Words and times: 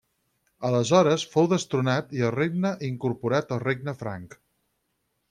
Aleshores 0.69 1.25
fou 1.33 1.49
destronat 1.51 2.15
i 2.19 2.23
el 2.29 2.33
regne 2.37 2.71
incorporat 2.89 3.55
al 3.59 3.63
regne 3.69 3.95
franc. 4.01 4.35